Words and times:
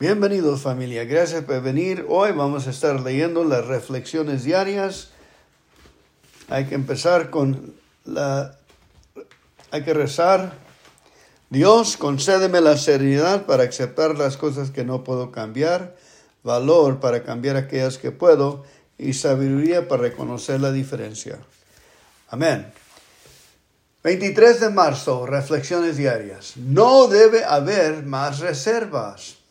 Bienvenidos 0.00 0.62
familia, 0.62 1.04
gracias 1.04 1.44
por 1.44 1.62
venir. 1.62 2.04
Hoy 2.08 2.32
vamos 2.32 2.66
a 2.66 2.70
estar 2.70 3.00
leyendo 3.00 3.44
las 3.44 3.64
reflexiones 3.64 4.42
diarias. 4.42 5.10
Hay 6.48 6.64
que 6.64 6.74
empezar 6.74 7.30
con 7.30 7.76
la... 8.04 8.58
Hay 9.70 9.84
que 9.84 9.94
rezar. 9.94 10.58
Dios, 11.48 11.96
concédeme 11.96 12.60
la 12.60 12.76
serenidad 12.76 13.46
para 13.46 13.62
aceptar 13.62 14.18
las 14.18 14.36
cosas 14.36 14.72
que 14.72 14.84
no 14.84 15.04
puedo 15.04 15.30
cambiar, 15.30 15.94
valor 16.42 16.98
para 16.98 17.22
cambiar 17.22 17.56
aquellas 17.56 17.96
que 17.96 18.10
puedo 18.10 18.64
y 18.98 19.12
sabiduría 19.12 19.86
para 19.86 20.02
reconocer 20.02 20.60
la 20.60 20.72
diferencia. 20.72 21.38
Amén. 22.30 22.66
23 24.02 24.58
de 24.58 24.70
marzo, 24.70 25.24
reflexiones 25.24 25.96
diarias. 25.96 26.56
No 26.56 27.06
debe 27.06 27.44
haber 27.44 28.02
más 28.02 28.40
reservas. 28.40 29.43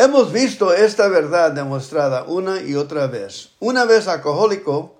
Hemos 0.00 0.32
visto 0.32 0.72
esta 0.72 1.08
verdad 1.08 1.50
demostrada 1.50 2.22
una 2.22 2.62
y 2.62 2.76
otra 2.76 3.08
vez. 3.08 3.50
Una 3.58 3.84
vez 3.84 4.06
alcohólico, 4.06 4.94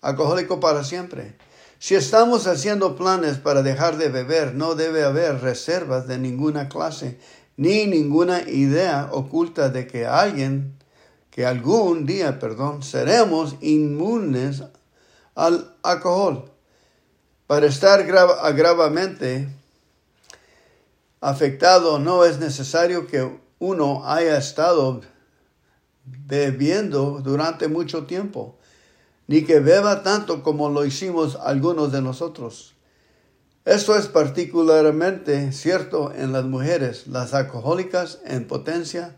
alcohólico 0.00 0.58
para 0.58 0.84
siempre. 0.84 1.36
Si 1.78 1.94
estamos 1.94 2.46
haciendo 2.46 2.96
planes 2.96 3.36
para 3.36 3.60
dejar 3.60 3.98
de 3.98 4.08
beber, 4.08 4.54
no 4.54 4.74
debe 4.74 5.04
haber 5.04 5.42
reservas 5.42 6.08
de 6.08 6.16
ninguna 6.16 6.70
clase, 6.70 7.20
ni 7.58 7.84
ninguna 7.84 8.40
idea 8.40 9.10
oculta 9.12 9.68
de 9.68 9.86
que 9.86 10.06
alguien, 10.06 10.78
que 11.30 11.44
algún 11.44 12.06
día, 12.06 12.38
perdón, 12.38 12.82
seremos 12.82 13.56
inmunes 13.60 14.62
al 15.34 15.76
alcohol. 15.82 16.50
Para 17.46 17.66
estar 17.66 18.02
gravemente 18.06 19.46
afectado 21.20 21.98
no 21.98 22.24
es 22.24 22.38
necesario 22.38 23.06
que 23.06 23.46
uno 23.58 24.02
haya 24.04 24.38
estado 24.38 25.00
bebiendo 26.04 27.20
durante 27.22 27.68
mucho 27.68 28.04
tiempo, 28.06 28.58
ni 29.26 29.44
que 29.44 29.60
beba 29.60 30.02
tanto 30.02 30.42
como 30.42 30.70
lo 30.70 30.84
hicimos 30.84 31.36
algunos 31.36 31.92
de 31.92 32.02
nosotros. 32.02 32.74
Esto 33.64 33.96
es 33.96 34.06
particularmente 34.06 35.52
cierto 35.52 36.12
en 36.14 36.32
las 36.32 36.44
mujeres. 36.44 37.06
Las 37.06 37.34
alcohólicas 37.34 38.20
en 38.24 38.46
potencia, 38.46 39.16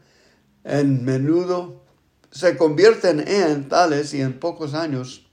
en 0.65 1.05
menudo, 1.05 1.85
se 2.33 2.57
convierten 2.57 3.21
en 3.27 3.69
tales 3.69 4.13
y 4.13 4.21
en 4.21 4.41
pocos 4.41 4.75
años 4.75 5.31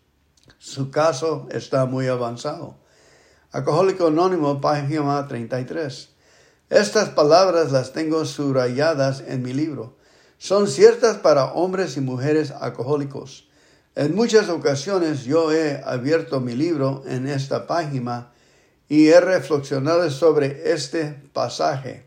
su 0.60 0.92
caso 0.92 1.48
está 1.52 1.86
muy 1.86 2.08
avanzado. 2.08 2.78
Alcohólico 3.52 4.08
Anónimo, 4.08 4.62
página 4.62 5.28
33. 5.28 6.17
Estas 6.70 7.08
palabras 7.10 7.72
las 7.72 7.94
tengo 7.94 8.26
subrayadas 8.26 9.24
en 9.26 9.42
mi 9.42 9.54
libro. 9.54 9.96
Son 10.38 10.68
ciertas 10.68 11.16
para 11.16 11.54
hombres 11.54 11.96
y 11.96 12.02
mujeres 12.02 12.52
alcohólicos. 12.52 13.48
En 13.96 14.14
muchas 14.14 14.50
ocasiones 14.50 15.24
yo 15.24 15.54
he 15.54 15.82
abierto 15.86 16.42
mi 16.42 16.56
libro 16.56 17.04
en 17.08 17.26
esta 17.26 17.68
página 17.68 18.34
y 18.90 19.08
he 19.08 19.22
reflexionado 19.22 20.10
sobre 20.12 20.74
este 20.74 21.16
pasaje. 21.32 22.06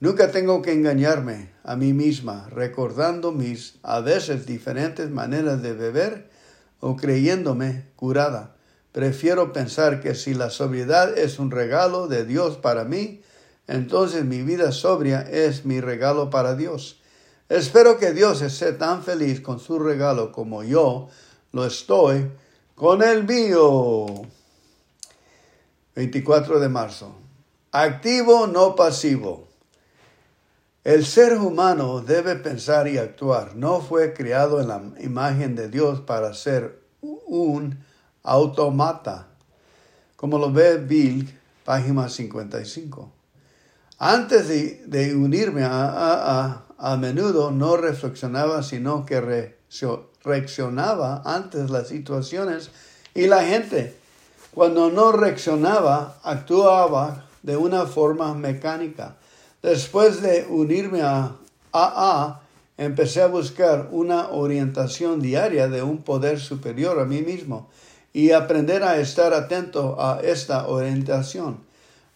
Nunca 0.00 0.32
tengo 0.32 0.62
que 0.62 0.72
engañarme 0.72 1.52
a 1.62 1.76
mí 1.76 1.92
misma 1.92 2.48
recordando 2.50 3.30
mis 3.30 3.78
a 3.84 4.00
veces 4.00 4.46
diferentes 4.46 5.10
maneras 5.10 5.62
de 5.62 5.74
beber 5.74 6.28
o 6.80 6.96
creyéndome 6.96 7.86
curada. 7.94 8.56
Prefiero 8.90 9.52
pensar 9.52 10.00
que 10.00 10.16
si 10.16 10.34
la 10.34 10.50
sobriedad 10.50 11.16
es 11.16 11.38
un 11.38 11.52
regalo 11.52 12.08
de 12.08 12.24
Dios 12.26 12.56
para 12.56 12.84
mí, 12.84 13.22
entonces 13.66 14.24
mi 14.24 14.42
vida 14.42 14.72
sobria 14.72 15.22
es 15.22 15.64
mi 15.64 15.80
regalo 15.80 16.30
para 16.30 16.54
Dios. 16.54 17.00
Espero 17.48 17.98
que 17.98 18.12
Dios 18.12 18.42
esté 18.42 18.72
tan 18.72 19.02
feliz 19.02 19.40
con 19.40 19.60
su 19.60 19.78
regalo 19.78 20.32
como 20.32 20.64
yo 20.64 21.08
lo 21.52 21.64
estoy 21.64 22.30
con 22.74 23.02
el 23.02 23.24
mío. 23.24 24.06
24 25.94 26.60
de 26.60 26.68
marzo. 26.68 27.14
Activo, 27.72 28.46
no 28.46 28.74
pasivo. 28.74 29.48
El 30.84 31.04
ser 31.04 31.38
humano 31.38 32.00
debe 32.00 32.36
pensar 32.36 32.86
y 32.86 32.98
actuar. 32.98 33.56
No 33.56 33.80
fue 33.80 34.12
criado 34.12 34.60
en 34.60 34.68
la 34.68 34.82
imagen 35.00 35.56
de 35.56 35.68
Dios 35.68 36.00
para 36.00 36.32
ser 36.34 36.80
un 37.00 37.78
automata, 38.22 39.28
como 40.16 40.38
lo 40.38 40.52
ve 40.52 40.78
Bill, 40.78 41.38
página 41.64 42.08
55. 42.08 43.15
Antes 43.98 44.48
de, 44.48 45.14
unirme 45.14 45.62
a, 45.64 46.64
a, 46.78 46.96
menudo 46.98 47.50
no 47.50 47.78
reflexionaba, 47.78 48.62
sino 48.62 49.06
que 49.06 49.54
reaccionaba 50.22 51.22
antes 51.24 51.70
las 51.70 51.88
situaciones 51.88 52.70
y 53.14 53.26
la 53.26 53.44
gente. 53.44 53.96
Cuando 54.52 54.90
no 54.90 55.12
reaccionaba, 55.12 56.18
actuaba 56.22 57.24
de 57.42 57.56
una 57.56 57.86
forma 57.86 58.34
mecánica. 58.34 59.16
Después 59.62 60.20
de 60.20 60.46
unirme 60.48 61.00
a 61.00 61.32
AA, 61.72 62.40
empecé 62.76 63.22
a 63.22 63.28
buscar 63.28 63.88
una 63.92 64.28
orientación 64.28 65.20
diaria 65.20 65.68
de 65.68 65.82
un 65.82 66.02
poder 66.02 66.38
superior 66.38 67.00
a 67.00 67.06
mí 67.06 67.22
mismo 67.22 67.70
y 68.12 68.32
aprender 68.32 68.82
a 68.82 68.98
estar 68.98 69.32
atento 69.32 69.96
a 69.98 70.20
esta 70.22 70.68
orientación. 70.68 71.65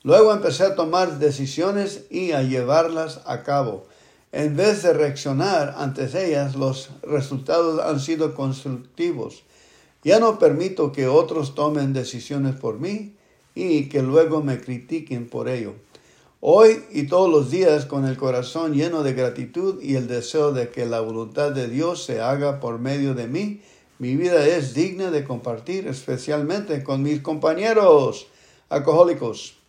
Luego 0.03 0.33
empecé 0.33 0.65
a 0.65 0.75
tomar 0.75 1.19
decisiones 1.19 2.07
y 2.09 2.33
a 2.33 2.43
llevarlas 2.43 3.21
a 3.27 3.43
cabo. 3.43 3.87
En 4.33 4.57
vez 4.57 4.83
de 4.83 4.95
reaccionar 4.95 5.75
ante 5.77 6.05
ellas, 6.27 6.57
los 6.57 6.89
resultados 7.03 7.81
han 7.81 8.01
sido 8.01 8.35
constructivos. 8.35 9.43
Ya 10.03 10.19
no 10.19 10.39
permito 10.39 10.93
que 10.93 11.07
otros 11.07 11.55
tomen 11.55 11.93
decisiones 11.93 12.55
por 12.55 12.79
mí 12.79 13.15
y 13.55 13.91
que 13.91 14.03
luego 14.03 14.43
me 14.43 14.59
critiquen 14.59 15.29
por 15.29 15.51
ello. 15.51 15.75
Hoy 16.41 16.83
y 16.91 17.03
todos 17.03 17.29
los 17.29 17.51
días 17.51 17.85
con 17.85 18.07
el 18.07 18.17
corazón 18.17 18.73
lleno 18.73 19.03
de 19.03 19.13
gratitud 19.13 19.83
y 19.83 19.97
el 19.97 20.09
deseo 20.09 20.53
de 20.53 20.71
que 20.71 20.87
la 20.87 21.01
voluntad 21.01 21.53
de 21.53 21.69
Dios 21.69 22.03
se 22.05 22.23
haga 22.23 22.61
por 22.61 22.79
medio 22.79 23.13
de 23.13 23.27
mí, 23.27 23.61
mi 23.99 24.17
vida 24.17 24.47
es 24.47 24.73
digna 24.73 25.11
de 25.11 25.25
compartir, 25.25 25.87
especialmente 25.87 26.83
con 26.83 27.03
mis 27.03 27.21
compañeros 27.21 28.29
alcohólicos. 28.71 29.60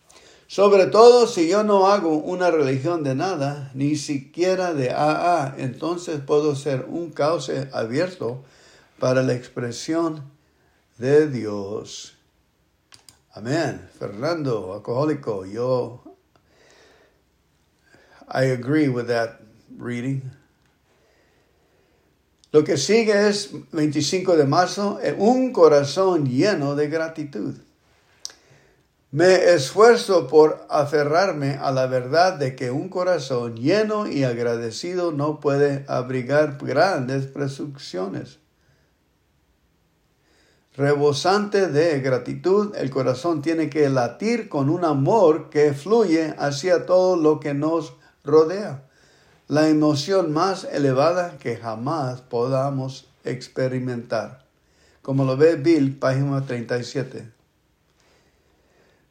Sobre 0.52 0.84
todo 0.88 1.26
si 1.26 1.48
yo 1.48 1.64
no 1.64 1.86
hago 1.86 2.18
una 2.18 2.50
religión 2.50 3.02
de 3.02 3.14
nada, 3.14 3.70
ni 3.72 3.96
siquiera 3.96 4.74
de 4.74 4.90
AA, 4.90 5.54
entonces 5.56 6.20
puedo 6.20 6.54
ser 6.56 6.84
un 6.90 7.10
cauce 7.10 7.70
abierto 7.72 8.44
para 8.98 9.22
la 9.22 9.32
expresión 9.32 10.30
de 10.98 11.26
Dios. 11.30 12.18
Amén. 13.32 13.88
Fernando, 13.98 14.74
alcohólico, 14.74 15.46
yo 15.46 16.02
I 18.28 18.50
agree 18.50 18.90
with 18.90 19.06
that 19.06 19.40
reading. 19.78 20.20
Lo 22.50 22.62
que 22.62 22.76
sigue 22.76 23.26
es 23.26 23.52
25 23.72 24.36
de 24.36 24.44
marzo, 24.44 25.00
un 25.16 25.50
corazón 25.50 26.28
lleno 26.28 26.74
de 26.74 26.88
gratitud. 26.88 27.54
Me 29.12 29.52
esfuerzo 29.52 30.26
por 30.26 30.66
aferrarme 30.70 31.58
a 31.60 31.70
la 31.70 31.86
verdad 31.86 32.38
de 32.38 32.56
que 32.56 32.70
un 32.70 32.88
corazón 32.88 33.56
lleno 33.56 34.06
y 34.06 34.24
agradecido 34.24 35.12
no 35.12 35.38
puede 35.38 35.84
abrigar 35.86 36.56
grandes 36.58 37.26
presunciones. 37.26 38.38
Rebosante 40.74 41.68
de 41.68 42.00
gratitud, 42.00 42.74
el 42.74 42.88
corazón 42.88 43.42
tiene 43.42 43.68
que 43.68 43.90
latir 43.90 44.48
con 44.48 44.70
un 44.70 44.82
amor 44.82 45.50
que 45.50 45.74
fluye 45.74 46.34
hacia 46.38 46.86
todo 46.86 47.16
lo 47.16 47.38
que 47.38 47.52
nos 47.52 47.92
rodea. 48.24 48.88
La 49.46 49.68
emoción 49.68 50.32
más 50.32 50.64
elevada 50.64 51.36
que 51.36 51.58
jamás 51.58 52.22
podamos 52.22 53.10
experimentar. 53.24 54.46
Como 55.02 55.26
lo 55.26 55.36
ve 55.36 55.56
Bill, 55.56 55.98
página 55.98 56.46
37. 56.46 57.41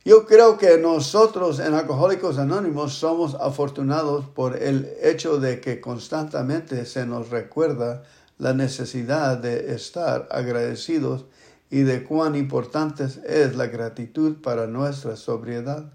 Yo 0.04 0.26
creo 0.26 0.58
que 0.58 0.80
nosotros 0.80 1.60
en 1.60 1.76
Alcohólicos 1.76 2.40
Anónimos 2.40 2.96
somos 2.96 3.36
afortunados 3.36 4.26
por 4.26 4.58
el 4.58 4.92
hecho 5.00 5.40
de 5.40 5.62
que 5.62 5.80
constantemente 5.80 6.88
se 6.88 7.06
nos 7.06 7.30
recuerda 7.30 8.02
la 8.40 8.56
necesidad 8.56 9.38
de 9.38 9.76
estar 9.76 10.28
agradecidos 10.32 11.26
y 11.70 11.82
de 11.82 12.04
cuán 12.04 12.36
importante 12.36 13.06
es 13.28 13.56
la 13.56 13.68
gratitud 13.68 14.42
para 14.42 14.66
nuestra 14.66 15.16
sobriedad. 15.16 15.94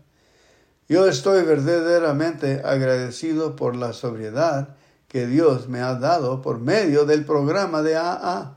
Yo 0.89 1.09
estoy 1.09 1.43
verdaderamente 1.43 2.63
agradecido 2.65 3.57
por 3.57 3.75
la 3.75 3.93
sobriedad 3.93 4.77
que 5.09 5.27
Dios 5.27 5.67
me 5.69 5.81
ha 5.81 5.97
dado 5.97 6.43
por 6.43 6.61
medio 6.61 7.07
del 7.07 7.25
programa 7.25 7.83
de 7.83 7.97
AA 7.97 8.57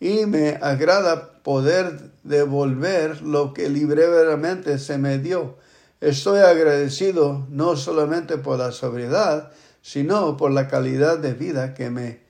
y 0.00 0.24
me 0.24 0.58
agrada 0.62 1.42
poder 1.42 2.13
devolver 2.24 3.22
lo 3.22 3.54
que 3.54 3.68
libremente 3.68 4.78
se 4.78 4.98
me 4.98 5.18
dio. 5.18 5.56
Estoy 6.00 6.40
agradecido 6.40 7.46
no 7.48 7.76
solamente 7.76 8.36
por 8.38 8.58
la 8.58 8.72
sobriedad, 8.72 9.52
sino 9.80 10.36
por 10.36 10.50
la 10.50 10.66
calidad 10.66 11.18
de 11.18 11.34
vida 11.34 11.74
que 11.74 11.90
me 11.90 12.24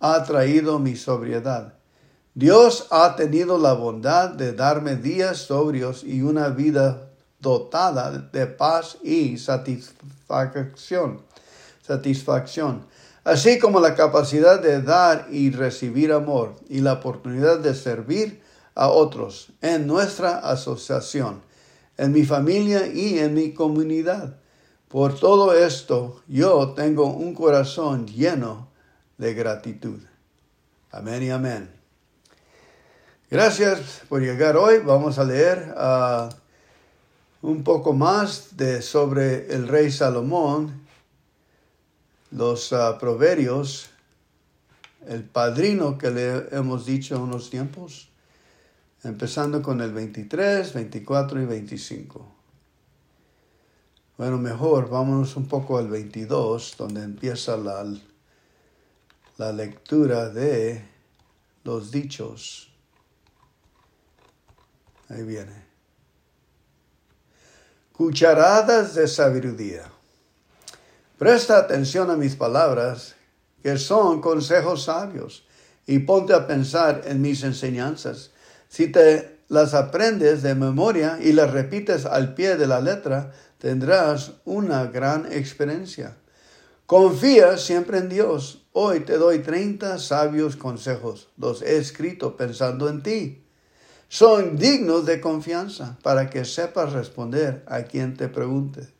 ha 0.00 0.22
traído 0.24 0.78
mi 0.78 0.96
sobriedad. 0.96 1.74
Dios 2.34 2.86
ha 2.90 3.14
tenido 3.16 3.58
la 3.58 3.74
bondad 3.74 4.30
de 4.30 4.54
darme 4.54 4.96
días 4.96 5.36
sobrios 5.38 6.02
y 6.02 6.22
una 6.22 6.48
vida 6.48 7.10
dotada 7.38 8.10
de 8.10 8.46
paz 8.46 8.96
y 9.02 9.36
satisfacción. 9.36 11.20
Satisfacción 11.82 12.86
así 13.24 13.58
como 13.58 13.80
la 13.80 13.94
capacidad 13.94 14.60
de 14.60 14.82
dar 14.82 15.26
y 15.30 15.50
recibir 15.50 16.12
amor 16.12 16.54
y 16.68 16.80
la 16.80 16.94
oportunidad 16.94 17.58
de 17.58 17.74
servir 17.74 18.42
a 18.74 18.88
otros 18.88 19.48
en 19.60 19.86
nuestra 19.86 20.38
asociación, 20.38 21.42
en 21.96 22.12
mi 22.12 22.24
familia 22.24 22.86
y 22.86 23.18
en 23.18 23.34
mi 23.34 23.52
comunidad. 23.52 24.36
Por 24.88 25.18
todo 25.18 25.52
esto 25.54 26.22
yo 26.28 26.70
tengo 26.70 27.06
un 27.06 27.34
corazón 27.34 28.06
lleno 28.06 28.68
de 29.18 29.34
gratitud. 29.34 30.00
Amén 30.90 31.22
y 31.22 31.30
amén. 31.30 31.70
Gracias 33.30 34.02
por 34.08 34.22
llegar 34.22 34.56
hoy. 34.56 34.78
Vamos 34.78 35.18
a 35.18 35.24
leer 35.24 35.74
uh, 35.76 36.28
un 37.46 37.64
poco 37.64 37.92
más 37.92 38.56
de, 38.56 38.80
sobre 38.82 39.52
el 39.52 39.66
rey 39.66 39.90
Salomón 39.90 40.84
los 42.30 42.72
uh, 42.72 42.98
proverbios, 42.98 43.90
el 45.06 45.24
padrino 45.24 45.96
que 45.96 46.10
le 46.10 46.48
hemos 46.50 46.84
dicho 46.84 47.20
unos 47.20 47.50
tiempos, 47.50 48.08
empezando 49.04 49.62
con 49.62 49.80
el 49.80 49.92
23, 49.92 50.72
24 50.72 51.42
y 51.42 51.44
25. 51.44 52.34
Bueno, 54.16 54.38
mejor 54.38 54.88
vámonos 54.88 55.36
un 55.36 55.46
poco 55.46 55.78
al 55.78 55.88
22, 55.88 56.76
donde 56.78 57.02
empieza 57.02 57.56
la, 57.56 57.84
la 59.36 59.52
lectura 59.52 60.30
de 60.30 60.84
los 61.64 61.90
dichos. 61.90 62.70
Ahí 65.08 65.22
viene. 65.22 65.64
Cucharadas 67.92 68.94
de 68.94 69.06
sabiduría. 69.06 69.90
Presta 71.18 71.58
atención 71.58 72.10
a 72.10 72.16
mis 72.16 72.36
palabras, 72.36 73.14
que 73.62 73.78
son 73.78 74.20
consejos 74.20 74.84
sabios, 74.84 75.46
y 75.86 76.00
ponte 76.00 76.34
a 76.34 76.46
pensar 76.46 77.02
en 77.06 77.20
mis 77.20 77.42
enseñanzas. 77.42 78.30
Si 78.74 78.88
te 78.88 79.38
las 79.46 79.72
aprendes 79.72 80.42
de 80.42 80.56
memoria 80.56 81.20
y 81.22 81.30
las 81.30 81.52
repites 81.52 82.06
al 82.06 82.34
pie 82.34 82.56
de 82.56 82.66
la 82.66 82.80
letra, 82.80 83.30
tendrás 83.58 84.32
una 84.44 84.86
gran 84.86 85.32
experiencia. 85.32 86.16
Confía 86.84 87.56
siempre 87.56 87.98
en 87.98 88.08
Dios. 88.08 88.66
Hoy 88.72 88.98
te 88.98 89.16
doy 89.16 89.38
treinta 89.38 90.00
sabios 90.00 90.56
consejos. 90.56 91.28
Los 91.36 91.62
he 91.62 91.76
escrito 91.76 92.36
pensando 92.36 92.88
en 92.88 93.04
ti. 93.04 93.44
Son 94.08 94.56
dignos 94.56 95.06
de 95.06 95.20
confianza 95.20 95.96
para 96.02 96.28
que 96.28 96.44
sepas 96.44 96.94
responder 96.94 97.62
a 97.68 97.82
quien 97.82 98.16
te 98.16 98.26
pregunte. 98.26 98.92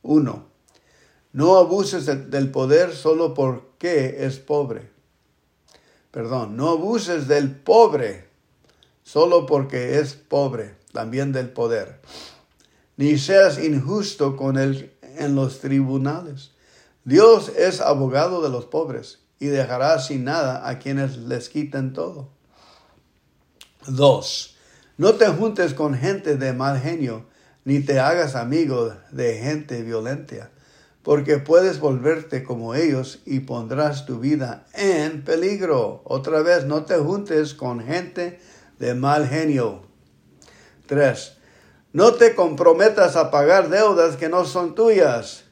1. 0.00 0.46
No 1.34 1.58
abuses 1.58 2.06
del 2.06 2.50
poder 2.50 2.94
solo 2.94 3.34
porque 3.34 4.24
es 4.24 4.38
pobre. 4.38 4.88
Perdón, 6.10 6.56
no 6.56 6.70
abuses 6.70 7.28
del 7.28 7.54
pobre 7.54 8.29
solo 9.02 9.46
porque 9.46 9.98
es 9.98 10.14
pobre, 10.14 10.76
también 10.92 11.32
del 11.32 11.50
poder. 11.50 12.00
Ni 12.96 13.18
seas 13.18 13.58
injusto 13.58 14.36
con 14.36 14.58
él 14.58 14.92
en 15.16 15.34
los 15.34 15.60
tribunales. 15.60 16.52
Dios 17.04 17.50
es 17.56 17.80
abogado 17.80 18.42
de 18.42 18.50
los 18.50 18.66
pobres 18.66 19.20
y 19.38 19.46
dejará 19.46 19.98
sin 19.98 20.24
nada 20.24 20.68
a 20.68 20.78
quienes 20.78 21.16
les 21.16 21.48
quiten 21.48 21.92
todo. 21.92 22.28
2. 23.86 24.56
No 24.98 25.14
te 25.14 25.28
juntes 25.28 25.74
con 25.74 25.94
gente 25.94 26.36
de 26.36 26.52
mal 26.52 26.78
genio, 26.78 27.26
ni 27.64 27.80
te 27.80 27.98
hagas 27.98 28.34
amigo 28.34 28.94
de 29.10 29.38
gente 29.38 29.82
violenta 29.82 30.50
porque 31.02 31.38
puedes 31.38 31.80
volverte 31.80 32.42
como 32.44 32.74
ellos 32.74 33.20
y 33.24 33.40
pondrás 33.40 34.04
tu 34.04 34.18
vida 34.18 34.66
en 34.74 35.22
peligro. 35.22 36.02
Otra 36.04 36.42
vez, 36.42 36.66
no 36.66 36.84
te 36.84 36.96
juntes 36.96 37.54
con 37.54 37.80
gente 37.80 38.38
de 38.80 38.94
mal 38.94 39.28
genio. 39.28 39.82
3. 40.86 41.36
No 41.92 42.14
te 42.14 42.34
comprometas 42.34 43.14
a 43.14 43.30
pagar 43.30 43.68
deudas 43.68 44.16
que 44.16 44.28
no 44.28 44.44
son 44.44 44.74
tuyas, 44.74 45.44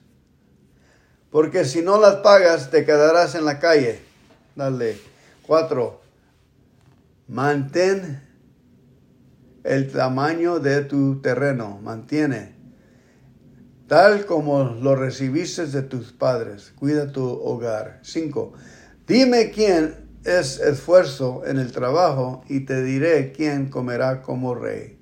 porque 1.30 1.64
si 1.64 1.82
no 1.82 2.00
las 2.00 2.16
pagas 2.16 2.70
te 2.70 2.84
quedarás 2.84 3.36
en 3.36 3.44
la 3.44 3.60
calle. 3.60 4.02
Dale. 4.56 4.98
4. 5.46 6.00
Mantén 7.28 8.20
el 9.62 9.92
tamaño 9.92 10.58
de 10.58 10.80
tu 10.82 11.20
terreno, 11.20 11.78
mantiene 11.80 12.58
tal 13.88 14.26
como 14.26 14.64
lo 14.64 14.94
recibiste 14.94 15.66
de 15.66 15.82
tus 15.82 16.12
padres. 16.12 16.72
Cuida 16.76 17.10
tu 17.10 17.24
hogar. 17.24 17.98
5. 18.02 18.52
Dime 19.06 19.50
quién 19.50 20.07
es 20.24 20.58
esfuerzo 20.60 21.42
en 21.46 21.58
el 21.58 21.72
trabajo 21.72 22.44
y 22.48 22.60
te 22.60 22.82
diré 22.82 23.32
quién 23.32 23.70
comerá 23.70 24.22
como 24.22 24.54
rey. 24.54 24.98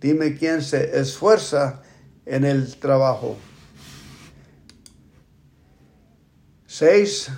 Dime 0.00 0.36
quién 0.36 0.62
se 0.62 0.98
esfuerza 0.98 1.82
en 2.26 2.44
el 2.44 2.76
trabajo. 2.76 3.36
6. 6.66 7.30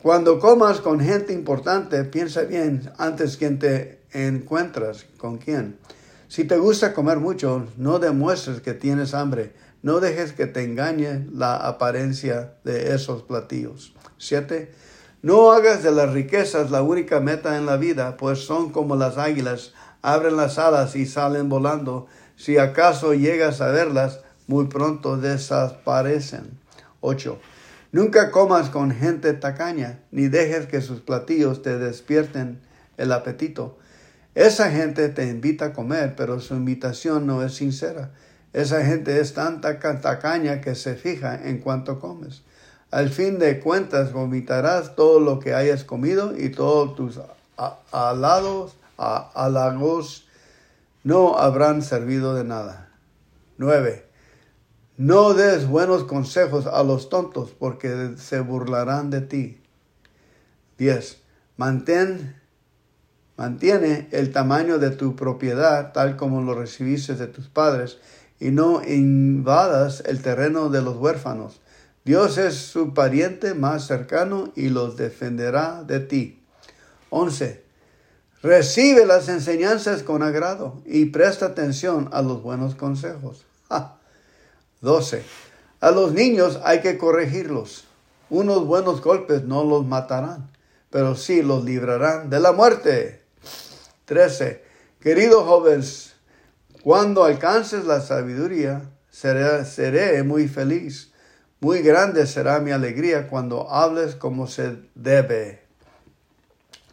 Cuando 0.00 0.38
comas 0.38 0.80
con 0.80 1.00
gente 1.00 1.32
importante, 1.32 2.04
piensa 2.04 2.42
bien 2.42 2.90
antes 2.98 3.36
quién 3.36 3.58
te 3.58 4.02
encuentras, 4.12 5.06
con 5.16 5.38
quién. 5.38 5.78
Si 6.28 6.44
te 6.44 6.56
gusta 6.56 6.92
comer 6.92 7.18
mucho, 7.18 7.66
no 7.76 7.98
demuestres 7.98 8.60
que 8.60 8.74
tienes 8.74 9.14
hambre 9.14 9.52
no 9.82 9.98
dejes 9.98 10.32
que 10.32 10.46
te 10.46 10.62
engañe 10.62 11.26
la 11.32 11.56
apariencia 11.56 12.54
de 12.62 12.94
esos 12.94 13.22
platillos. 13.22 13.92
7. 14.16 14.72
No 15.22 15.52
hagas 15.52 15.84
de 15.84 15.92
las 15.92 16.12
riquezas 16.12 16.72
la 16.72 16.82
única 16.82 17.20
meta 17.20 17.56
en 17.56 17.64
la 17.64 17.76
vida, 17.76 18.16
pues 18.16 18.40
son 18.40 18.70
como 18.70 18.96
las 18.96 19.18
águilas, 19.18 19.72
abren 20.02 20.36
las 20.36 20.58
alas 20.58 20.96
y 20.96 21.06
salen 21.06 21.48
volando. 21.48 22.08
Si 22.34 22.58
acaso 22.58 23.14
llegas 23.14 23.60
a 23.60 23.68
verlas, 23.68 24.18
muy 24.48 24.66
pronto 24.66 25.16
desaparecen. 25.16 26.58
8. 27.02 27.38
Nunca 27.92 28.32
comas 28.32 28.68
con 28.68 28.90
gente 28.90 29.32
tacaña, 29.34 30.00
ni 30.10 30.26
dejes 30.26 30.66
que 30.66 30.80
sus 30.80 31.00
platillos 31.00 31.62
te 31.62 31.78
despierten 31.78 32.60
el 32.96 33.12
apetito. 33.12 33.78
Esa 34.34 34.72
gente 34.72 35.08
te 35.08 35.28
invita 35.28 35.66
a 35.66 35.72
comer, 35.72 36.14
pero 36.16 36.40
su 36.40 36.54
invitación 36.54 37.28
no 37.28 37.44
es 37.44 37.54
sincera. 37.54 38.10
Esa 38.52 38.84
gente 38.84 39.20
es 39.20 39.34
tanta 39.34 39.78
tacaña 39.78 40.60
que 40.60 40.74
se 40.74 40.96
fija 40.96 41.48
en 41.48 41.58
cuánto 41.58 42.00
comes. 42.00 42.42
Al 42.92 43.08
fin 43.08 43.38
de 43.38 43.58
cuentas 43.58 44.12
vomitarás 44.12 44.94
todo 44.94 45.18
lo 45.18 45.40
que 45.40 45.54
hayas 45.54 45.82
comido 45.82 46.36
y 46.36 46.50
todos 46.50 46.94
tus 46.94 47.18
alados, 47.90 48.76
halagos 48.98 50.28
no 51.02 51.38
habrán 51.38 51.80
servido 51.80 52.34
de 52.34 52.44
nada. 52.44 52.90
9. 53.56 54.04
No 54.98 55.32
des 55.32 55.66
buenos 55.66 56.04
consejos 56.04 56.66
a 56.66 56.82
los 56.82 57.08
tontos 57.08 57.52
porque 57.58 58.12
se 58.18 58.40
burlarán 58.40 59.08
de 59.08 59.22
ti. 59.22 59.62
10. 60.76 61.16
Mantén, 61.56 62.36
mantiene 63.38 64.06
el 64.12 64.32
tamaño 64.32 64.78
de 64.78 64.90
tu 64.90 65.16
propiedad 65.16 65.94
tal 65.94 66.18
como 66.18 66.42
lo 66.42 66.54
recibiste 66.54 67.14
de 67.14 67.26
tus 67.26 67.48
padres 67.48 67.96
y 68.38 68.50
no 68.50 68.82
invadas 68.84 70.02
el 70.04 70.20
terreno 70.20 70.68
de 70.68 70.82
los 70.82 70.98
huérfanos. 70.98 71.61
Dios 72.04 72.36
es 72.38 72.56
su 72.56 72.94
pariente 72.94 73.54
más 73.54 73.86
cercano 73.86 74.52
y 74.56 74.68
los 74.68 74.96
defenderá 74.96 75.84
de 75.84 76.00
ti. 76.00 76.42
11. 77.10 77.62
Recibe 78.42 79.06
las 79.06 79.28
enseñanzas 79.28 80.02
con 80.02 80.22
agrado 80.22 80.82
y 80.84 81.06
presta 81.06 81.46
atención 81.46 82.08
a 82.12 82.22
los 82.22 82.42
buenos 82.42 82.74
consejos. 82.74 83.44
12. 84.80 85.22
A 85.80 85.90
los 85.92 86.12
niños 86.12 86.58
hay 86.64 86.80
que 86.80 86.98
corregirlos. 86.98 87.84
Unos 88.30 88.66
buenos 88.66 89.00
golpes 89.00 89.44
no 89.44 89.62
los 89.62 89.86
matarán, 89.86 90.50
pero 90.90 91.14
sí 91.14 91.42
los 91.42 91.64
librarán 91.64 92.30
de 92.30 92.40
la 92.40 92.50
muerte. 92.50 93.22
13. 94.06 94.64
Queridos 95.00 95.44
jóvenes, 95.44 96.14
cuando 96.82 97.22
alcances 97.22 97.84
la 97.84 98.00
sabiduría, 98.00 98.82
seré, 99.10 100.22
muy 100.24 100.48
feliz. 100.48 101.11
Muy 101.62 101.80
grande 101.82 102.26
será 102.26 102.58
mi 102.58 102.72
alegría 102.72 103.28
cuando 103.28 103.70
hables 103.70 104.16
como 104.16 104.48
se 104.48 104.78
debe. 104.96 105.62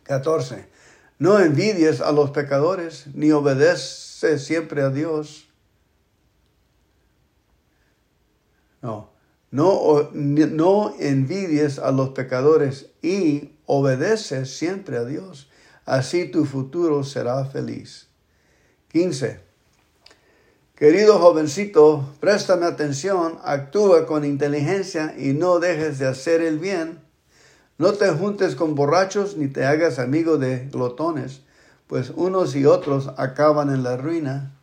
14. 0.03 0.69
No 1.17 1.39
envidies 1.39 2.01
a 2.01 2.11
los 2.11 2.29
pecadores, 2.29 3.07
ni 3.15 3.31
obedece 3.31 4.37
siempre 4.37 4.83
a 4.83 4.91
Dios. 4.91 5.49
No, 8.83 9.11
no, 9.49 10.11
no 10.13 10.93
envidies 10.99 11.79
a 11.79 11.91
los 11.91 12.09
pecadores 12.09 12.91
y 13.01 13.55
obedece 13.65 14.45
siempre 14.45 14.97
a 14.97 15.03
Dios. 15.03 15.49
Así 15.83 16.25
tu 16.25 16.45
futuro 16.45 17.03
será 17.03 17.43
feliz. 17.45 18.07
15. 18.89 19.48
Querido 20.79 21.19
jovencito, 21.19 22.07
préstame 22.21 22.65
atención, 22.65 23.37
actúa 23.43 24.05
con 24.05 24.23
inteligencia 24.23 25.13
y 25.17 25.33
no 25.33 25.59
dejes 25.59 25.99
de 25.99 26.07
hacer 26.07 26.41
el 26.41 26.57
bien. 26.57 26.99
No 27.77 27.91
te 27.91 28.09
juntes 28.11 28.55
con 28.55 28.75
borrachos 28.75 29.35
ni 29.35 29.49
te 29.49 29.65
hagas 29.65 29.99
amigo 29.99 30.37
de 30.37 30.69
glotones, 30.71 31.41
pues 31.87 32.13
unos 32.15 32.55
y 32.55 32.65
otros 32.65 33.09
acaban 33.17 33.69
en 33.73 33.83
la 33.83 33.97
ruina. 33.97 34.55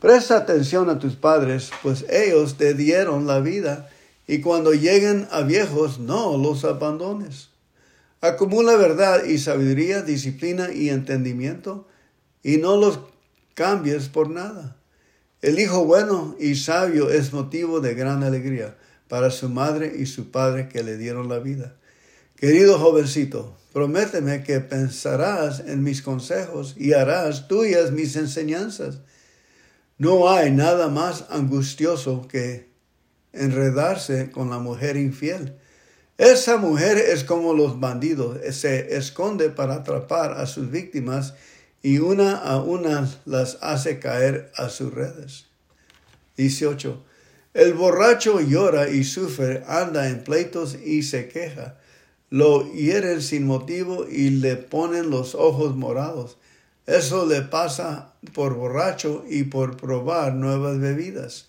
Presta 0.00 0.38
atención 0.38 0.90
a 0.90 0.98
tus 0.98 1.14
padres, 1.14 1.70
pues 1.84 2.04
ellos 2.10 2.56
te 2.56 2.74
dieron 2.74 3.28
la 3.28 3.38
vida, 3.38 3.88
y 4.26 4.40
cuando 4.40 4.72
lleguen 4.72 5.28
a 5.30 5.42
viejos 5.42 6.00
no 6.00 6.36
los 6.36 6.64
abandones. 6.64 7.50
Acumula 8.20 8.74
verdad 8.74 9.22
y 9.22 9.38
sabiduría, 9.38 10.02
disciplina 10.02 10.72
y 10.72 10.88
entendimiento, 10.88 11.86
y 12.42 12.56
no 12.56 12.76
los 12.76 12.98
cambies 13.54 14.08
por 14.08 14.28
nada. 14.28 14.81
El 15.42 15.58
hijo 15.58 15.84
bueno 15.84 16.36
y 16.38 16.54
sabio 16.54 17.10
es 17.10 17.32
motivo 17.32 17.80
de 17.80 17.94
gran 17.94 18.22
alegría 18.22 18.76
para 19.08 19.32
su 19.32 19.48
madre 19.48 19.92
y 19.98 20.06
su 20.06 20.30
padre 20.30 20.68
que 20.68 20.84
le 20.84 20.96
dieron 20.96 21.28
la 21.28 21.40
vida. 21.40 21.74
Querido 22.36 22.78
jovencito, 22.78 23.58
prométeme 23.72 24.44
que 24.44 24.60
pensarás 24.60 25.58
en 25.66 25.82
mis 25.82 26.00
consejos 26.00 26.76
y 26.78 26.92
harás 26.92 27.48
tuyas 27.48 27.90
mis 27.90 28.14
enseñanzas. 28.14 29.00
No 29.98 30.30
hay 30.30 30.52
nada 30.52 30.86
más 30.86 31.24
angustioso 31.28 32.28
que 32.28 32.70
enredarse 33.32 34.30
con 34.30 34.48
la 34.48 34.60
mujer 34.60 34.96
infiel. 34.96 35.56
Esa 36.18 36.56
mujer 36.56 36.98
es 36.98 37.24
como 37.24 37.52
los 37.52 37.80
bandidos, 37.80 38.38
se 38.54 38.96
esconde 38.96 39.50
para 39.50 39.74
atrapar 39.74 40.34
a 40.34 40.46
sus 40.46 40.70
víctimas 40.70 41.34
y 41.82 41.98
una 41.98 42.36
a 42.36 42.62
una 42.62 43.10
las 43.24 43.58
hace 43.60 43.98
caer 43.98 44.50
a 44.56 44.68
sus 44.68 44.92
redes. 44.92 45.46
18. 46.36 47.02
El 47.54 47.74
borracho 47.74 48.40
llora 48.40 48.88
y 48.88 49.04
sufre, 49.04 49.62
anda 49.66 50.08
en 50.08 50.24
pleitos 50.24 50.76
y 50.76 51.02
se 51.02 51.28
queja. 51.28 51.78
Lo 52.30 52.72
hieren 52.72 53.20
sin 53.20 53.46
motivo 53.46 54.06
y 54.08 54.30
le 54.30 54.56
ponen 54.56 55.10
los 55.10 55.34
ojos 55.34 55.76
morados. 55.76 56.38
Eso 56.86 57.26
le 57.26 57.42
pasa 57.42 58.14
por 58.32 58.54
borracho 58.54 59.24
y 59.28 59.44
por 59.44 59.76
probar 59.76 60.34
nuevas 60.34 60.80
bebidas. 60.80 61.48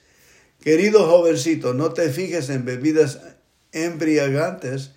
Querido 0.62 1.08
jovencito, 1.08 1.74
no 1.74 1.94
te 1.94 2.10
fijes 2.10 2.50
en 2.50 2.66
bebidas 2.66 3.20
embriagantes 3.72 4.92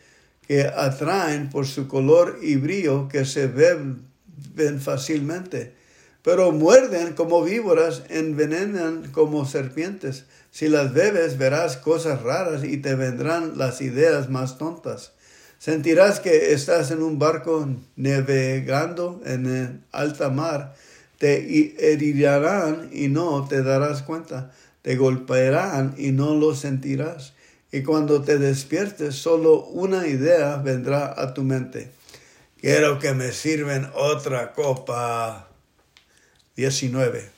que 0.47 0.63
atraen 0.63 1.51
por 1.51 1.67
su 1.67 1.89
color 1.89 2.39
y 2.43 2.57
brillo 2.57 3.09
que 3.09 3.25
se 3.25 3.47
ven 3.47 4.07
ven 4.55 4.81
fácilmente, 4.81 5.73
pero 6.23 6.51
muerden 6.53 7.13
como 7.15 7.43
víboras, 7.43 8.03
envenenan 8.09 9.11
como 9.13 9.47
serpientes. 9.47 10.25
Si 10.51 10.69
las 10.69 10.93
bebes 10.93 11.39
verás 11.39 11.77
cosas 11.77 12.23
raras 12.23 12.65
y 12.65 12.79
te 12.79 12.95
vendrán 12.95 13.59
las 13.59 13.81
ideas 13.81 14.29
más 14.29 14.59
tontas. 14.59 15.13
Sentirás 15.59 16.21
que 16.21 16.53
estás 16.53 16.91
en 16.91 17.03
un 17.03 17.19
barco 17.19 17.69
navegando 17.97 19.21
en 19.25 19.85
alta 19.93 20.29
mar. 20.29 20.75
Te 21.19 21.93
herirán 21.93 22.91
y 22.93 23.09
no 23.09 23.47
te 23.49 23.63
darás 23.63 24.03
cuenta. 24.03 24.53
Te 24.83 24.97
golpearán 24.97 25.95
y 25.97 26.13
no 26.13 26.35
lo 26.35 26.55
sentirás. 26.55 27.33
Y 27.73 27.83
cuando 27.83 28.23
te 28.23 28.39
despiertes, 28.39 29.15
solo 29.15 29.65
una 29.67 30.07
idea 30.07 30.57
vendrá 30.57 31.15
a 31.21 31.35
tu 31.35 31.43
mente. 31.43 31.91
Quiero 32.61 32.99
que 32.99 33.13
me 33.13 33.33
sirven 33.33 33.91
otra 33.95 34.53
copa. 34.53 35.49
19. 36.57 37.31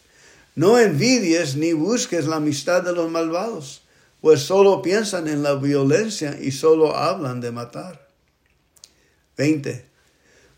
No 0.54 0.78
envidies 0.78 1.56
ni 1.56 1.72
busques 1.72 2.26
la 2.26 2.36
amistad 2.36 2.82
de 2.82 2.92
los 2.92 3.10
malvados, 3.10 3.82
pues 4.20 4.40
solo 4.40 4.80
piensan 4.82 5.28
en 5.28 5.42
la 5.42 5.54
violencia 5.54 6.38
y 6.40 6.52
solo 6.52 6.96
hablan 6.96 7.40
de 7.40 7.50
matar. 7.50 8.08
20. 9.36 9.86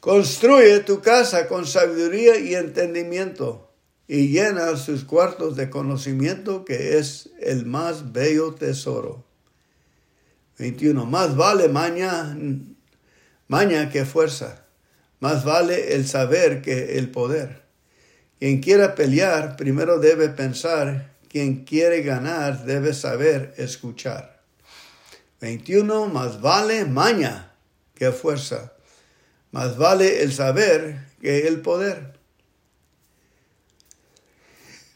Construye 0.00 0.80
tu 0.80 1.00
casa 1.02 1.48
con 1.48 1.66
sabiduría 1.66 2.38
y 2.38 2.54
entendimiento 2.54 3.70
y 4.08 4.28
llena 4.28 4.76
sus 4.76 5.04
cuartos 5.04 5.56
de 5.56 5.68
conocimiento 5.68 6.64
que 6.64 6.98
es 6.98 7.30
el 7.40 7.66
más 7.66 8.12
bello 8.12 8.54
tesoro. 8.54 9.24
21. 10.58 11.06
Más 11.06 11.36
vale 11.36 11.68
mañana 11.68 12.36
maña 13.50 13.90
que 13.90 14.04
fuerza. 14.04 14.64
Más 15.18 15.44
vale 15.44 15.94
el 15.94 16.06
saber 16.06 16.62
que 16.62 16.98
el 16.98 17.10
poder. 17.10 17.62
Quien 18.38 18.60
quiera 18.60 18.94
pelear, 18.94 19.56
primero 19.56 19.98
debe 19.98 20.28
pensar. 20.28 21.16
Quien 21.28 21.64
quiere 21.64 22.02
ganar, 22.02 22.64
debe 22.64 22.94
saber 22.94 23.52
escuchar. 23.56 24.40
21. 25.40 26.06
Más 26.06 26.40
vale 26.40 26.84
maña 26.84 27.52
que 27.96 28.12
fuerza. 28.12 28.72
Más 29.50 29.76
vale 29.76 30.22
el 30.22 30.32
saber 30.32 31.08
que 31.20 31.48
el 31.48 31.60
poder. 31.60 32.20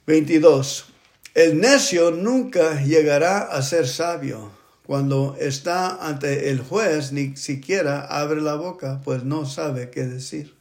22. 0.06 0.86
El 1.34 1.60
necio 1.60 2.12
nunca 2.12 2.80
llegará 2.80 3.40
a 3.40 3.60
ser 3.62 3.88
sabio 3.88 4.52
cuando 4.86 5.36
está 5.40 6.06
ante 6.06 6.50
el 6.50 6.60
juez, 6.60 7.12
ni 7.12 7.36
siquiera 7.36 8.02
abre 8.02 8.42
la 8.42 8.54
boca, 8.54 9.00
pues 9.02 9.24
no 9.24 9.46
sabe 9.46 9.90
qué 9.90 10.04
decir. 10.04 10.54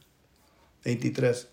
23. 0.84 1.48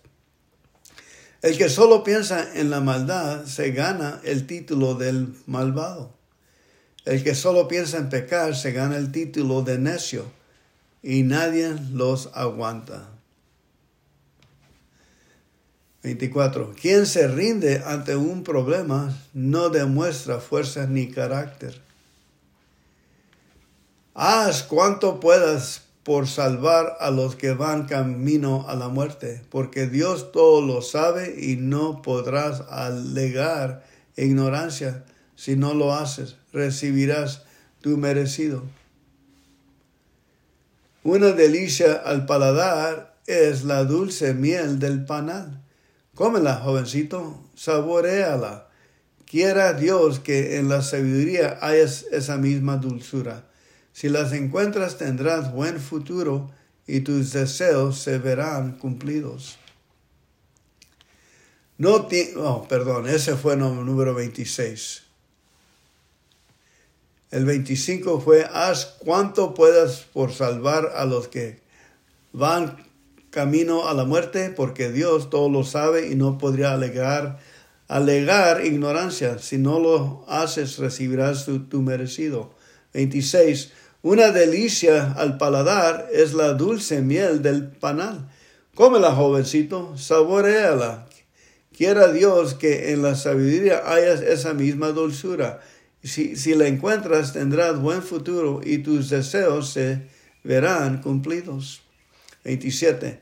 El 1.42 1.58
que 1.58 1.68
solo 1.68 2.02
piensa 2.02 2.48
en 2.54 2.70
la 2.70 2.80
maldad 2.80 3.44
se 3.44 3.72
gana 3.72 4.20
el 4.24 4.46
título 4.46 4.94
del 4.94 5.34
malvado. 5.46 6.14
El 7.04 7.22
que 7.22 7.34
solo 7.34 7.68
piensa 7.68 7.98
en 7.98 8.08
pecar 8.08 8.54
se 8.54 8.72
gana 8.72 8.96
el 8.96 9.12
título 9.12 9.62
de 9.62 9.78
necio 9.78 10.24
y 11.02 11.24
nadie 11.24 11.74
los 11.92 12.30
aguanta. 12.32 13.10
24. 16.04 16.74
Quien 16.80 17.06
se 17.06 17.28
rinde 17.28 17.82
ante 17.84 18.16
un 18.16 18.44
problema 18.44 19.14
no 19.34 19.68
demuestra 19.68 20.40
fuerza 20.40 20.86
ni 20.86 21.10
carácter. 21.10 21.91
Haz 24.14 24.62
cuanto 24.64 25.20
puedas 25.20 25.84
por 26.02 26.28
salvar 26.28 26.98
a 27.00 27.10
los 27.10 27.34
que 27.34 27.54
van 27.54 27.86
camino 27.86 28.66
a 28.68 28.76
la 28.76 28.88
muerte, 28.88 29.40
porque 29.48 29.86
Dios 29.86 30.32
todo 30.32 30.60
lo 30.60 30.82
sabe 30.82 31.34
y 31.40 31.56
no 31.56 32.02
podrás 32.02 32.60
alegar 32.68 33.86
ignorancia. 34.16 35.04
Si 35.34 35.56
no 35.56 35.72
lo 35.72 35.94
haces, 35.94 36.36
recibirás 36.52 37.44
tu 37.80 37.96
merecido. 37.96 38.64
Una 41.04 41.28
delicia 41.28 41.94
al 41.94 42.26
paladar 42.26 43.16
es 43.26 43.64
la 43.64 43.84
dulce 43.84 44.34
miel 44.34 44.78
del 44.78 45.06
panal. 45.06 45.62
Cómela, 46.14 46.56
jovencito, 46.56 47.40
saboreala. 47.54 48.68
Quiera 49.24 49.72
Dios 49.72 50.20
que 50.20 50.58
en 50.58 50.68
la 50.68 50.82
sabiduría 50.82 51.58
hayas 51.62 52.04
esa 52.12 52.36
misma 52.36 52.76
dulzura 52.76 53.46
si 53.92 54.08
las 54.08 54.32
encuentras 54.32 54.98
tendrás 54.98 55.52
buen 55.52 55.78
futuro 55.78 56.50
y 56.86 57.00
tus 57.00 57.32
deseos 57.32 57.98
se 57.98 58.18
verán 58.18 58.72
cumplidos. 58.78 59.58
No 61.78 62.08
oh, 62.36 62.68
perdón, 62.68 63.08
ese 63.08 63.36
fue 63.36 63.54
el 63.54 63.60
número 63.60 64.14
26. 64.14 65.02
El 67.30 67.44
25 67.46 68.20
fue, 68.20 68.44
haz 68.44 68.84
cuanto 68.98 69.54
puedas 69.54 70.06
por 70.12 70.32
salvar 70.32 70.92
a 70.94 71.06
los 71.06 71.28
que 71.28 71.60
van 72.32 72.86
camino 73.30 73.88
a 73.88 73.94
la 73.94 74.04
muerte, 74.04 74.50
porque 74.50 74.92
Dios 74.92 75.30
todo 75.30 75.48
lo 75.48 75.64
sabe 75.64 76.08
y 76.08 76.14
no 76.14 76.36
podría 76.36 76.74
alegar, 76.74 77.40
alegar 77.88 78.64
ignorancia. 78.66 79.38
Si 79.38 79.56
no 79.56 79.80
lo 79.80 80.24
haces, 80.28 80.76
recibirás 80.76 81.46
tu, 81.46 81.60
tu 81.60 81.80
merecido. 81.80 82.54
26. 82.92 83.72
Una 84.02 84.32
delicia 84.32 85.12
al 85.12 85.38
paladar 85.38 86.08
es 86.12 86.34
la 86.34 86.54
dulce 86.54 87.02
miel 87.02 87.40
del 87.40 87.68
panal. 87.68 88.28
Cómela, 88.74 89.12
jovencito, 89.14 89.96
saboreala. 89.96 91.06
Quiera 91.76 92.12
Dios 92.12 92.54
que 92.54 92.92
en 92.92 93.02
la 93.02 93.14
sabiduría 93.14 93.82
hayas 93.86 94.20
esa 94.20 94.54
misma 94.54 94.88
dulzura. 94.88 95.60
Si, 96.02 96.34
si 96.34 96.56
la 96.56 96.66
encuentras, 96.66 97.32
tendrás 97.32 97.80
buen 97.80 98.02
futuro 98.02 98.60
y 98.64 98.78
tus 98.78 99.08
deseos 99.08 99.70
se 99.70 100.08
verán 100.42 101.00
cumplidos. 101.00 101.82
27. 102.42 103.20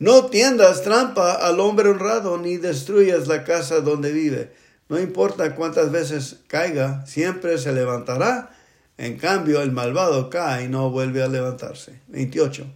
No 0.00 0.26
tiendas 0.26 0.82
trampa 0.82 1.34
al 1.34 1.60
hombre 1.60 1.88
honrado, 1.88 2.36
ni 2.36 2.56
destruyas 2.56 3.28
la 3.28 3.44
casa 3.44 3.80
donde 3.80 4.12
vive, 4.12 4.52
No 4.88 4.98
importa 4.98 5.54
cuántas 5.54 5.90
veces 5.92 6.38
caiga, 6.48 7.06
siempre 7.06 7.58
se 7.58 7.72
levantará. 7.72 8.55
En 8.98 9.18
cambio, 9.18 9.60
el 9.60 9.72
malvado 9.72 10.30
cae 10.30 10.64
y 10.64 10.68
no 10.68 10.90
vuelve 10.90 11.22
a 11.22 11.28
levantarse. 11.28 12.00
28. 12.08 12.66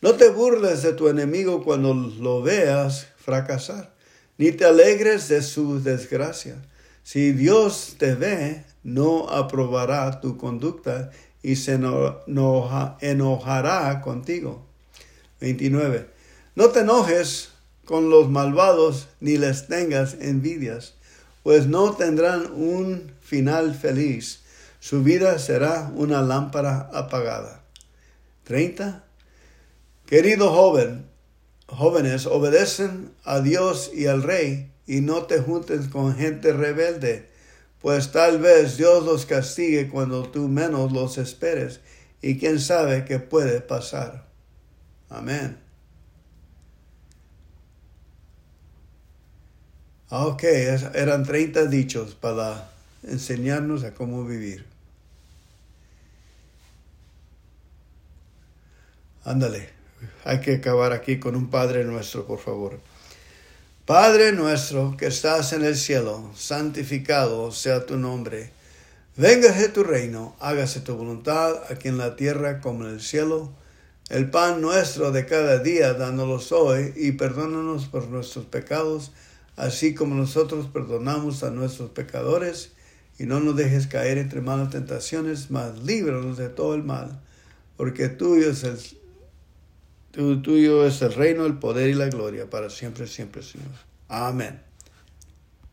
No 0.00 0.14
te 0.14 0.30
burles 0.30 0.82
de 0.82 0.94
tu 0.94 1.08
enemigo 1.08 1.62
cuando 1.62 1.92
lo 1.92 2.42
veas 2.42 3.08
fracasar, 3.18 3.92
ni 4.38 4.52
te 4.52 4.64
alegres 4.64 5.28
de 5.28 5.42
su 5.42 5.82
desgracia. 5.82 6.56
Si 7.02 7.32
Dios 7.32 7.96
te 7.98 8.14
ve, 8.14 8.64
no 8.82 9.28
aprobará 9.28 10.20
tu 10.20 10.38
conducta 10.38 11.10
y 11.42 11.56
se 11.56 11.78
enojará 13.00 14.00
contigo. 14.00 14.66
29. 15.40 16.08
No 16.54 16.68
te 16.68 16.80
enojes 16.80 17.50
con 17.84 18.08
los 18.08 18.30
malvados 18.30 19.08
ni 19.20 19.36
les 19.36 19.66
tengas 19.66 20.16
envidias, 20.20 20.94
pues 21.42 21.66
no 21.66 21.92
tendrán 21.92 22.50
un 22.52 23.12
final 23.20 23.74
feliz. 23.74 24.44
Su 24.80 25.02
vida 25.02 25.38
será 25.38 25.92
una 25.94 26.22
lámpara 26.22 26.90
apagada. 26.92 27.62
30. 28.44 29.04
Querido 30.06 30.50
joven, 30.50 31.06
jóvenes, 31.68 32.26
obedecen 32.26 33.12
a 33.22 33.40
Dios 33.40 33.90
y 33.94 34.06
al 34.06 34.22
Rey 34.22 34.72
y 34.86 35.02
no 35.02 35.24
te 35.26 35.38
juntes 35.40 35.86
con 35.86 36.16
gente 36.16 36.52
rebelde, 36.52 37.28
pues 37.80 38.10
tal 38.10 38.38
vez 38.38 38.76
Dios 38.76 39.04
los 39.04 39.26
castigue 39.26 39.88
cuando 39.88 40.24
tú 40.28 40.48
menos 40.48 40.92
los 40.92 41.18
esperes 41.18 41.80
y 42.22 42.38
quién 42.38 42.58
sabe 42.58 43.04
qué 43.04 43.20
puede 43.20 43.60
pasar. 43.60 44.26
Amén. 45.10 45.58
Ok, 50.08 50.42
eran 50.42 51.24
30 51.24 51.66
dichos 51.66 52.16
para 52.16 52.70
enseñarnos 53.04 53.84
a 53.84 53.94
cómo 53.94 54.24
vivir. 54.24 54.69
Ándale 59.30 59.80
hay 60.24 60.40
que 60.40 60.56
acabar 60.56 60.92
aquí 60.92 61.18
con 61.18 61.36
un 61.36 61.50
Padre 61.50 61.84
nuestro, 61.84 62.26
por 62.26 62.38
favor. 62.38 62.78
Padre 63.86 64.32
nuestro 64.32 64.96
que 64.96 65.06
estás 65.06 65.52
en 65.52 65.64
el 65.64 65.76
cielo, 65.76 66.30
santificado 66.34 67.50
sea 67.50 67.86
tu 67.86 67.96
nombre. 67.96 68.52
Véngase 69.16 69.68
tu 69.68 69.82
reino, 69.82 70.36
hágase 70.40 70.80
tu 70.80 70.94
voluntad 70.94 71.54
aquí 71.70 71.88
en 71.88 71.98
la 71.98 72.16
tierra 72.16 72.60
como 72.60 72.84
en 72.84 72.94
el 72.94 73.00
cielo. 73.00 73.52
El 74.08 74.30
pan 74.30 74.60
nuestro 74.60 75.12
de 75.12 75.26
cada 75.26 75.58
día, 75.58 75.94
dándolos 75.94 76.52
hoy, 76.52 76.92
y 76.96 77.12
perdónanos 77.12 77.86
por 77.86 78.08
nuestros 78.08 78.44
pecados, 78.44 79.12
así 79.56 79.94
como 79.94 80.14
nosotros 80.14 80.66
perdonamos 80.72 81.42
a 81.42 81.50
nuestros 81.50 81.90
pecadores, 81.90 82.72
y 83.18 83.24
no 83.24 83.40
nos 83.40 83.56
dejes 83.56 83.86
caer 83.86 84.18
entre 84.18 84.40
malas 84.40 84.70
tentaciones, 84.70 85.50
mas 85.50 85.78
líbranos 85.78 86.38
de 86.38 86.48
todo 86.48 86.74
el 86.74 86.82
mal, 86.82 87.20
porque 87.76 88.08
tuyo 88.08 88.50
es 88.50 88.64
el 88.64 88.78
tuyo 90.12 90.86
es 90.86 91.02
el 91.02 91.12
reino, 91.14 91.46
el 91.46 91.58
poder 91.58 91.90
y 91.90 91.94
la 91.94 92.08
gloria 92.08 92.48
para 92.48 92.70
siempre, 92.70 93.06
siempre, 93.06 93.42
Señor. 93.42 93.68
Amén. 94.08 94.69